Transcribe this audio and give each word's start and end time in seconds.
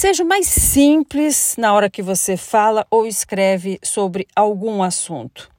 seja 0.00 0.24
mais 0.24 0.46
simples 0.46 1.56
na 1.58 1.74
hora 1.74 1.90
que 1.90 2.00
você 2.00 2.34
fala 2.34 2.86
ou 2.90 3.06
escreve 3.06 3.78
sobre 3.82 4.26
algum 4.34 4.82
assunto. 4.82 5.50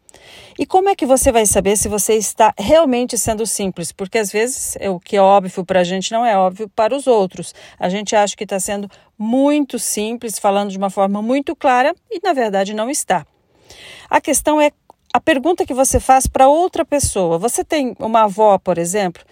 E 0.58 0.66
como 0.66 0.90
é 0.90 0.96
que 0.96 1.06
você 1.06 1.32
vai 1.32 1.46
saber 1.46 1.78
se 1.78 1.88
você 1.88 2.16
está 2.16 2.52
realmente 2.58 3.20
sendo 3.20 3.46
simples? 3.46 3.92
Porque 3.92 4.18
às 4.18 4.32
vezes 4.32 4.76
é 4.80 4.90
o 4.90 5.00
que 5.00 5.16
é 5.16 5.22
óbvio 5.22 5.64
para 5.64 5.82
a 5.82 5.84
gente 5.84 6.12
não 6.12 6.26
é 6.26 6.36
óbvio 6.36 6.68
para 6.68 6.96
os 6.96 7.06
outros. 7.06 7.54
A 7.78 7.88
gente 7.88 8.16
acha 8.16 8.36
que 8.36 8.44
está 8.44 8.60
sendo 8.60 8.90
muito 9.16 9.78
simples, 9.78 10.40
falando 10.40 10.72
de 10.72 10.78
uma 10.80 10.90
forma 10.90 11.22
muito 11.22 11.56
clara 11.56 11.94
e 12.10 12.20
na 12.24 12.34
verdade 12.34 12.74
não 12.74 12.90
está. 12.90 13.24
A 14.10 14.20
questão 14.20 14.60
é 14.60 14.72
a 15.14 15.22
pergunta 15.22 15.68
que 15.68 15.74
você 15.74 16.00
faz 16.00 16.26
para 16.26 16.48
outra 16.48 16.84
pessoa. 16.84 17.38
Você 17.38 17.64
tem 17.64 17.96
uma 18.00 18.24
avó, 18.24 18.58
por 18.58 18.80
exemplo? 18.80 19.24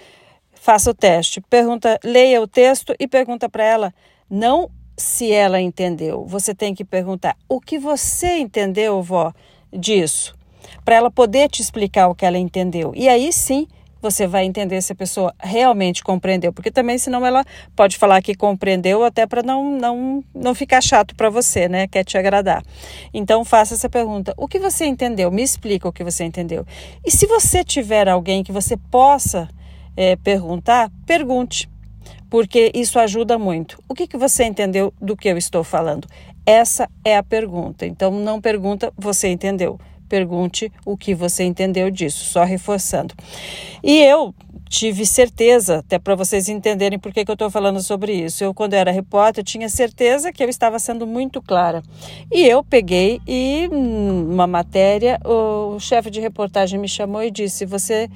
Faça 0.54 0.91
o 0.91 0.94
teste. 0.94 1.41
Pergunta, 1.50 2.00
leia 2.04 2.39
o 2.39 2.48
texto 2.48 2.94
e 3.00 3.07
pergunta 3.07 3.50
para 3.50 3.64
ela 3.64 3.94
não 4.30 4.70
se 5.00 5.31
ela 5.31 5.59
entendeu. 5.59 6.25
Você 6.25 6.54
tem 6.54 6.76
que 6.76 6.85
perguntar 6.85 7.35
o 7.48 7.59
que 7.59 7.80
você 7.80 8.38
entendeu, 8.38 9.02
vó, 9.02 9.34
disso 9.71 10.38
para 10.84 10.95
ela 10.95 11.12
poder 11.12 11.49
te 11.49 11.62
explicar 11.62 12.07
o 12.07 12.16
que 12.16 12.26
ela 12.26 12.38
entendeu. 12.38 12.94
E 12.95 13.07
aí 13.07 13.31
sim 13.31 13.67
você 14.02 14.26
vai 14.26 14.45
entender 14.45 14.81
se 14.81 14.93
a 14.93 14.95
pessoa 14.95 15.35
realmente 15.38 16.02
compreendeu, 16.02 16.54
porque 16.54 16.71
também 16.71 16.98
senão 16.98 17.26
ela 17.26 17.43
pode 17.76 17.98
falar 17.98 18.21
que 18.21 18.34
compreendeu 18.34 19.04
até 19.04 19.27
para 19.27 19.43
não, 19.43 19.77
não, 19.77 20.23
não 20.34 20.55
ficar 20.55 20.81
chato 20.81 21.13
para 21.16 21.29
você, 21.29 21.68
né? 21.68 21.85
Quer 21.85 22.05
te 22.05 22.18
agradar. 22.18 22.63
Então 23.13 23.43
faça 23.43 23.73
essa 23.73 23.90
pergunta: 23.90 24.34
o 24.38 24.48
que 24.48 24.57
você 24.57 24.85
entendeu? 24.85 25.29
Me 25.29 25.43
explica 25.43 25.88
o 25.88 25.91
que 25.91 26.04
você 26.04 26.23
entendeu. 26.23 26.66
E 27.05 27.12
se 27.12 27.27
você 27.27 27.63
tiver 27.63 28.07
alguém 28.07 28.41
que 28.41 28.54
você 28.54 28.77
possa 28.77 29.49
é, 29.98 30.16
perguntar, 30.16 30.90
pergunte, 31.05 31.70
porque 32.30 32.72
isso 32.73 32.99
ajuda 32.99 33.38
muito. 33.38 33.81
O 33.88 33.94
que, 33.94 34.08
que 34.08 34.18
você 34.18 34.44
entendeu 34.44 34.94
do 35.02 35.16
que 35.16 35.27
eu 35.27 35.38
estou 35.38 35.63
falando? 35.63 36.08
Essa 36.45 36.90
é 37.04 37.18
a 37.18 37.23
pergunta. 37.23 37.85
Então 37.85 38.12
não 38.12 38.41
pergunta, 38.41 38.91
você 38.98 39.27
entendeu 39.27 39.79
pergunte 40.10 40.71
o 40.84 40.98
que 40.98 41.13
você 41.13 41.43
entendeu 41.43 41.91
disso, 41.91 42.26
só 42.26 42.43
reforçando. 42.43 43.13
E 43.84 44.02
eu 44.02 44.34
tive 44.68 45.05
certeza, 45.05 45.80
até 45.80 45.98
para 45.98 46.15
vocês 46.15 46.49
entenderem 46.49 46.99
por 46.99 47.13
que, 47.13 47.24
que 47.24 47.32
eu 47.32 47.34
estou 47.34 47.49
falando 47.49 47.82
sobre 47.82 48.13
isso. 48.13 48.43
Eu, 48.43 48.54
quando 48.54 48.74
era 48.74 48.91
repórter, 48.91 49.43
tinha 49.43 49.70
certeza 49.70 50.34
que 50.34 50.43
eu 50.43 50.49
estava 50.49 50.77
sendo 50.80 51.07
muito 51.07 51.41
clara. 51.41 51.82
E 52.32 52.46
eu 52.46 52.63
peguei 52.63 53.21
e, 53.27 53.68
numa 53.68 54.48
matéria, 54.48 55.20
o 55.24 55.80
chefe 55.80 56.10
de 56.10 56.20
reportagem 56.20 56.80
me 56.80 56.87
chamou 56.87 57.24
e 57.24 57.32
disse: 57.32 57.65
Você 57.65 58.10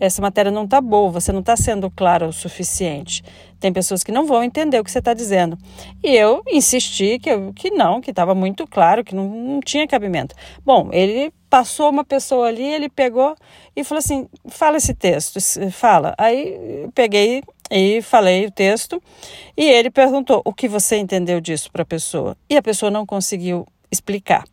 essa 0.00 0.22
matéria 0.22 0.50
não 0.50 0.64
está 0.64 0.80
boa, 0.80 1.10
você 1.10 1.30
não 1.30 1.40
está 1.40 1.56
sendo 1.56 1.90
clara 1.90 2.26
o 2.26 2.32
suficiente. 2.32 3.22
Tem 3.60 3.70
pessoas 3.70 4.02
que 4.02 4.10
não 4.10 4.26
vão 4.26 4.42
entender 4.42 4.80
o 4.80 4.84
que 4.84 4.90
você 4.90 4.98
está 4.98 5.12
dizendo. 5.12 5.58
E 6.02 6.16
eu 6.16 6.42
insisti 6.48 7.18
que, 7.18 7.30
eu, 7.30 7.52
que 7.52 7.70
não, 7.70 8.00
que 8.00 8.10
estava 8.10 8.34
muito 8.34 8.66
claro, 8.66 9.04
que 9.04 9.14
não, 9.14 9.28
não 9.28 9.60
tinha 9.60 9.86
cabimento. 9.86 10.34
Bom, 10.64 10.88
ele 10.90 11.30
passou 11.50 11.90
uma 11.90 12.04
pessoa 12.04 12.48
ali, 12.48 12.64
ele 12.64 12.88
pegou 12.88 13.36
e 13.76 13.84
falou 13.84 13.98
assim: 13.98 14.26
fala 14.48 14.78
esse 14.78 14.94
texto, 14.94 15.38
fala. 15.70 16.14
Aí 16.16 16.88
peguei 16.94 17.42
e 17.70 18.00
falei 18.00 18.46
o 18.46 18.50
texto 18.50 19.02
e 19.54 19.64
ele 19.64 19.90
perguntou: 19.90 20.40
o 20.44 20.54
que 20.54 20.66
você 20.66 20.96
entendeu 20.96 21.40
disso 21.40 21.70
para 21.70 21.82
a 21.82 21.86
pessoa? 21.86 22.36
E 22.48 22.56
a 22.56 22.62
pessoa 22.62 22.90
não 22.90 23.04
conseguiu 23.04 23.66
explicar. 23.92 24.44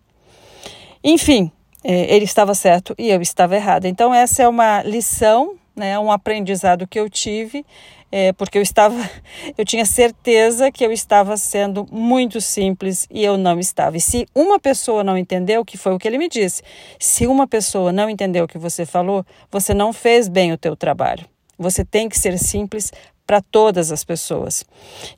Enfim, 1.04 1.52
ele 1.84 2.26
estava 2.26 2.54
certo 2.54 2.94
e 2.98 3.10
eu 3.10 3.22
estava 3.22 3.56
errada. 3.56 3.88
Então, 3.88 4.14
essa 4.14 4.44
é 4.44 4.48
uma 4.48 4.82
lição, 4.84 5.56
né, 5.76 5.98
um 6.00 6.12
aprendizado 6.12 6.88
que 6.88 7.00
eu 7.00 7.10
tive, 7.10 7.66
é, 8.12 8.32
porque 8.34 8.58
eu 8.58 8.62
estava, 8.62 8.96
eu 9.58 9.66
tinha 9.66 9.86
certeza 9.86 10.72
que 10.72 10.86
eu 10.86 10.92
estava 10.92 11.38
sendo 11.38 11.86
muito 11.92 12.40
simples 12.42 13.08
e 13.12 13.24
eu 13.24 13.38
não 13.38 13.60
estava. 13.60 13.98
E 13.98 14.02
se 14.02 14.26
uma 14.34 14.60
pessoa 14.60 15.04
não 15.04 15.18
entendeu, 15.18 15.64
que 15.64 15.78
foi 15.78 15.94
o 15.94 16.00
que 16.00 16.08
ele 16.08 16.18
me 16.18 16.30
disse, 16.30 16.64
se 17.00 17.28
uma 17.28 17.48
pessoa 17.48 17.92
não 17.92 18.10
entendeu 18.10 18.46
o 18.46 18.48
que 18.48 18.58
você 18.58 18.86
falou, 18.86 19.26
você 19.52 19.74
não 19.74 19.94
fez 19.94 20.28
bem 20.28 20.52
o 20.52 20.58
teu 20.58 20.76
trabalho. 20.76 21.26
Você 21.58 21.84
tem 21.84 22.08
que 22.08 22.18
ser 22.18 22.38
simples 22.38 22.92
para 23.26 23.42
todas 23.42 23.92
as 23.92 24.06
pessoas. 24.06 24.64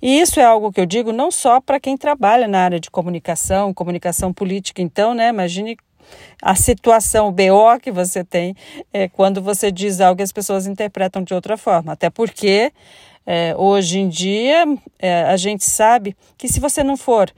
E 0.02 0.20
isso 0.20 0.40
é 0.40 0.44
algo 0.44 0.72
que 0.72 0.82
eu 0.82 0.86
digo 0.86 1.12
não 1.12 1.30
só 1.30 1.62
para 1.62 1.80
quem 1.80 1.96
trabalha 1.96 2.48
na 2.48 2.60
área 2.60 2.80
de 2.80 2.90
comunicação, 2.90 3.72
comunicação 3.72 4.34
política, 4.34 4.82
então, 4.82 5.14
né? 5.14 5.30
Imagine 5.30 5.78
a 6.42 6.56
situação, 6.56 7.28
o 7.28 7.32
BO 7.32 7.80
que 7.82 7.92
você 7.92 8.24
tem 8.24 8.56
é, 8.94 9.08
quando 9.08 9.42
você 9.42 9.72
diz 9.72 10.00
algo 10.00 10.18
que 10.18 10.24
as 10.24 10.32
pessoas 10.32 10.68
interpretam 10.68 11.24
de 11.24 11.34
outra 11.34 11.58
forma. 11.58 11.94
Até 11.94 12.10
porque 12.10 12.72
é, 13.26 13.54
hoje 13.58 14.00
em 14.00 14.10
dia 14.10 14.66
é, 14.98 15.24
a 15.24 15.38
gente 15.38 15.64
sabe 15.64 16.16
que 16.38 16.48
se 16.48 16.60
você 16.60 16.84
não 16.84 16.98
for 16.98 17.32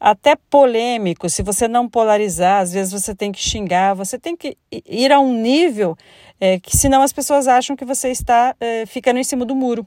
até 0.00 0.36
polêmico, 0.36 1.28
se 1.28 1.42
você 1.42 1.66
não 1.66 1.88
polarizar, 1.88 2.62
às 2.62 2.72
vezes 2.72 2.92
você 2.92 3.14
tem 3.14 3.32
que 3.32 3.40
xingar, 3.40 3.94
você 3.94 4.18
tem 4.18 4.36
que 4.36 4.56
ir 4.70 5.12
a 5.12 5.18
um 5.18 5.34
nível 5.34 5.96
é, 6.40 6.58
que 6.60 6.76
senão 6.76 7.02
as 7.02 7.12
pessoas 7.12 7.48
acham 7.48 7.74
que 7.74 7.84
você 7.84 8.10
está 8.10 8.54
é, 8.60 8.86
ficando 8.86 9.18
em 9.18 9.24
cima 9.24 9.44
do 9.44 9.56
muro. 9.56 9.86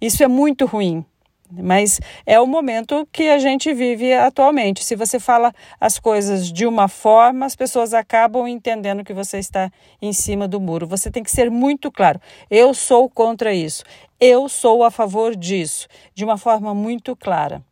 Isso 0.00 0.22
é 0.22 0.28
muito 0.28 0.66
ruim. 0.66 1.04
Mas 1.50 2.00
é 2.24 2.40
o 2.40 2.46
momento 2.46 3.06
que 3.12 3.28
a 3.28 3.38
gente 3.38 3.72
vive 3.72 4.12
atualmente. 4.12 4.84
Se 4.84 4.96
você 4.96 5.18
fala 5.18 5.52
as 5.80 5.98
coisas 5.98 6.50
de 6.52 6.66
uma 6.66 6.88
forma, 6.88 7.46
as 7.46 7.56
pessoas 7.56 7.94
acabam 7.94 8.46
entendendo 8.46 9.04
que 9.04 9.12
você 9.12 9.38
está 9.38 9.70
em 10.00 10.12
cima 10.12 10.48
do 10.48 10.60
muro. 10.60 10.86
Você 10.86 11.10
tem 11.10 11.22
que 11.22 11.30
ser 11.30 11.50
muito 11.50 11.90
claro. 11.90 12.20
Eu 12.50 12.74
sou 12.74 13.08
contra 13.08 13.54
isso. 13.54 13.84
Eu 14.18 14.48
sou 14.48 14.82
a 14.82 14.90
favor 14.90 15.36
disso, 15.36 15.88
de 16.14 16.24
uma 16.24 16.38
forma 16.38 16.74
muito 16.74 17.14
clara. 17.14 17.62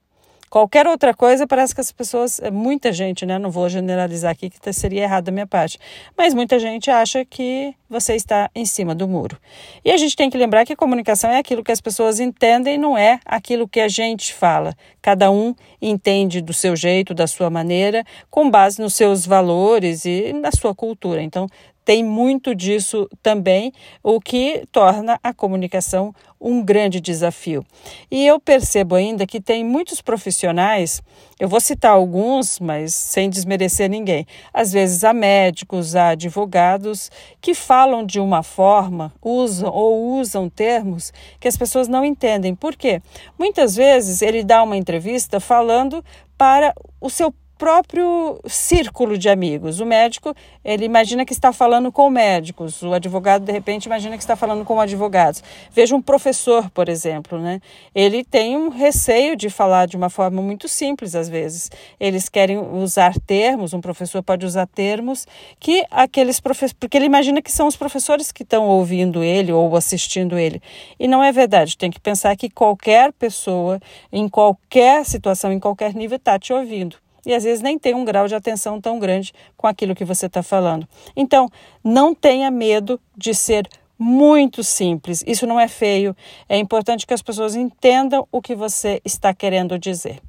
Qualquer 0.55 0.87
outra 0.87 1.13
coisa, 1.13 1.49
parece 1.49 1.75
que 1.75 1.81
as 1.81 1.91
pessoas, 1.91 2.39
é, 2.39 2.49
muita 2.49 2.93
gente, 2.93 3.27
né? 3.27 3.41
Não 3.41 3.51
vou 3.51 3.69
generalizar 3.69 4.31
aqui, 4.31 4.49
que 4.49 4.73
seria 4.73 5.03
errado 5.03 5.25
da 5.25 5.33
minha 5.33 5.49
parte, 5.49 5.81
mas 6.17 6.33
muita 6.33 6.61
gente 6.61 6.93
acha 6.93 7.25
que 7.25 7.75
você 7.91 8.15
está 8.15 8.49
em 8.55 8.65
cima 8.65 8.95
do 8.95 9.09
muro. 9.09 9.37
E 9.85 9.91
a 9.91 9.97
gente 9.97 10.15
tem 10.15 10.31
que 10.31 10.39
lembrar 10.39 10.65
que 10.65 10.77
comunicação 10.77 11.29
é 11.29 11.39
aquilo 11.39 11.65
que 11.65 11.73
as 11.73 11.81
pessoas 11.81 12.21
entendem, 12.21 12.79
não 12.79 12.97
é 12.97 13.19
aquilo 13.25 13.67
que 13.67 13.81
a 13.81 13.89
gente 13.89 14.33
fala. 14.33 14.77
Cada 15.03 15.29
um 15.29 15.57
entende 15.83 16.41
do 16.41 16.53
seu 16.53 16.77
jeito, 16.77 17.15
da 17.15 17.27
sua 17.27 17.51
maneira, 17.51 18.05
com 18.31 18.49
base 18.49 18.81
nos 18.81 18.95
seus 18.95 19.27
valores 19.27 20.05
e 20.05 20.33
na 20.33 20.53
sua 20.53 20.73
cultura. 20.73 21.21
Então, 21.21 21.49
tem 21.85 22.03
muito 22.03 22.55
disso 22.55 23.09
também, 23.23 23.73
o 24.03 24.21
que 24.21 24.65
torna 24.73 25.19
a 25.23 25.35
comunicação 25.35 26.15
um 26.41 26.63
grande 26.63 27.01
desafio. 27.01 27.65
E 28.11 28.27
eu 28.27 28.39
percebo 28.39 28.95
ainda 28.95 29.27
que 29.27 29.41
tem 29.41 29.65
muitos 29.65 30.03
profissionais, 30.03 31.03
eu 31.41 31.49
vou 31.49 31.61
citar 31.61 31.93
alguns, 31.93 32.61
mas 32.61 32.95
sem 32.95 33.31
desmerecer 33.31 33.89
ninguém. 33.89 34.27
Às 34.53 34.73
vezes 34.73 35.03
há 35.05 35.15
médicos, 35.15 35.97
há 35.97 36.09
advogados 36.09 37.11
que 37.41 37.55
falam 37.55 38.05
de 38.05 38.21
uma 38.21 38.43
forma, 38.43 39.13
usam 39.23 39.71
ou 39.73 40.19
usam 40.19 40.51
termos 40.51 41.13
que 41.41 41.49
as 41.49 41.57
pessoas 41.57 41.89
não 41.89 42.05
entendem. 42.05 42.55
Por 42.55 42.77
quê? 42.77 43.01
Muitas 43.39 43.75
vezes 43.75 44.21
ele 44.21 44.45
dá 44.45 44.63
uma 44.63 44.77
entrevista 44.77 45.41
falando 45.41 46.05
para 46.37 46.75
o 47.01 47.09
seu 47.09 47.35
próprio 47.59 48.41
círculo 48.47 49.17
de 49.17 49.29
amigos. 49.29 49.81
O 49.81 49.87
médico, 49.87 50.35
ele 50.65 50.85
imagina 50.85 51.25
que 51.25 51.33
está 51.33 51.53
falando 51.53 51.91
com 51.93 52.11
médicos, 52.11 52.83
o 52.83 52.93
advogado, 52.93 53.45
de 53.45 53.53
repente, 53.53 53.87
imagina 53.87 54.17
que 54.17 54.23
está 54.23 54.37
falando 54.37 54.65
com 54.65 54.81
advogados. 54.81 55.43
Veja 55.71 55.95
um 55.95 56.03
professor, 56.03 56.69
por 56.71 56.89
exemplo, 56.89 57.39
né? 57.39 57.61
Ele 57.95 58.25
tem 58.25 58.57
um 58.57 58.69
receio 58.69 59.37
de 59.37 59.49
falar 59.49 59.87
de 59.87 59.97
uma 59.97 60.11
forma 60.11 60.43
muito 60.43 60.69
simples, 60.69 61.15
às 61.15 61.29
vezes. 61.29 61.71
Eles 61.99 62.29
querem 62.29 62.59
usar 62.59 63.15
termos, 63.21 63.73
um 63.73 63.81
professor 63.81 64.23
pode 64.23 64.45
usar 64.45 64.67
termos 64.67 65.27
que 65.61 65.85
aqueles 65.91 66.41
professores, 66.41 66.73
porque 66.73 66.97
ele 66.97 67.07
imagina 67.07 67.41
que 67.41 67.53
são 67.53 67.67
os 67.67 67.77
professores 67.77 68.33
que 68.33 68.43
estão 68.43 68.67
ouvindo 68.67 69.23
ele 69.23 69.53
ou 69.53 69.77
assistindo 69.77 70.39
ele. 70.39 70.61
E 70.99 71.07
não 71.07 71.23
é 71.23 71.31
verdade. 71.31 71.77
Tem 71.77 71.91
que 71.91 72.01
pensar 72.01 72.37
que 72.37 72.51
qualquer 72.51 73.13
pessoa, 73.13 73.81
em 74.13 74.29
qualquer 74.29 75.05
situação, 75.05 75.53
em 75.53 75.61
qualquer 75.61 75.95
nível, 75.95 76.17
está 76.17 76.39
te 76.39 76.53
ouvindo 76.53 77.04
e 77.27 77.35
às 77.35 77.45
vezes 77.45 77.63
nem 77.63 77.79
tem 77.79 77.95
um 77.95 78.05
grau 78.05 78.27
de 78.27 78.35
atenção 78.35 78.81
tão 78.81 78.99
grande 78.99 79.33
com 79.57 79.67
aquilo 79.67 79.95
que 79.95 80.05
você 80.05 80.27
está 80.27 80.43
falando. 80.43 80.87
Então, 81.17 81.49
não 81.83 82.15
tenha 82.15 82.51
medo 82.51 83.01
de 83.17 83.35
ser 83.35 83.69
muito 83.99 84.63
simples. 84.63 85.23
Isso 85.27 85.47
não 85.47 85.59
é 85.59 85.69
feio. 85.69 86.17
É 86.49 86.57
importante 86.57 87.07
que 87.07 87.15
as 87.15 87.23
pessoas 87.23 87.55
entendam 87.55 88.27
o 88.31 88.43
que 88.43 88.55
você 88.55 89.01
está 89.05 89.33
querendo 89.33 89.79
dizer. 89.79 90.21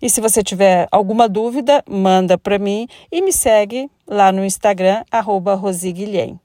E 0.00 0.08
se 0.08 0.20
você 0.20 0.42
tiver 0.42 0.88
alguma 0.90 1.28
dúvida, 1.28 1.82
manda 1.88 2.38
para 2.38 2.58
mim 2.58 2.86
e 3.10 3.20
me 3.20 3.32
segue 3.32 3.90
lá 4.06 4.32
no 4.32 4.44
Instagram, 4.44 5.04
arroba 5.10 5.54
Rosiguilhem. 5.54 6.38